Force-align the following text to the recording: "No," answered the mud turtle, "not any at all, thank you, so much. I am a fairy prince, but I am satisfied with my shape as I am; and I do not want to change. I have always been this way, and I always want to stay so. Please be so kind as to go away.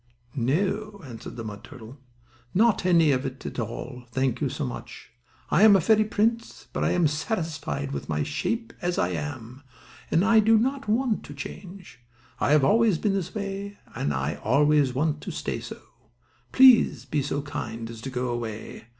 "No," 0.35 0.99
answered 1.05 1.35
the 1.35 1.43
mud 1.43 1.63
turtle, 1.63 1.99
"not 2.55 2.87
any 2.87 3.13
at 3.13 3.59
all, 3.59 4.05
thank 4.11 4.41
you, 4.41 4.49
so 4.49 4.65
much. 4.65 5.11
I 5.51 5.61
am 5.61 5.75
a 5.75 5.79
fairy 5.79 6.05
prince, 6.05 6.65
but 6.73 6.83
I 6.83 6.89
am 6.89 7.05
satisfied 7.05 7.91
with 7.91 8.09
my 8.09 8.23
shape 8.23 8.73
as 8.81 8.97
I 8.97 9.09
am; 9.09 9.61
and 10.09 10.25
I 10.25 10.39
do 10.39 10.57
not 10.57 10.87
want 10.87 11.23
to 11.25 11.35
change. 11.35 11.99
I 12.39 12.49
have 12.49 12.63
always 12.65 12.97
been 12.97 13.13
this 13.13 13.35
way, 13.35 13.77
and 13.93 14.11
I 14.11 14.39
always 14.43 14.91
want 14.95 15.21
to 15.21 15.31
stay 15.31 15.59
so. 15.59 15.79
Please 16.51 17.05
be 17.05 17.21
so 17.21 17.43
kind 17.43 17.87
as 17.87 18.01
to 18.01 18.09
go 18.09 18.29
away. 18.29 18.87